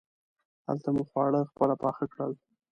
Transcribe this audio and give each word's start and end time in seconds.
هلته 0.67 0.89
مو 0.95 1.03
خواړه 1.09 1.39
خپله 1.51 1.75
پاخه 1.83 2.05
کړل. 2.13 2.31